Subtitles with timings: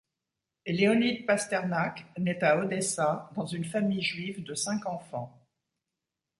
[0.65, 5.47] Léonid Pasternak nait à Odessa dans une famille juive de cinq enfants.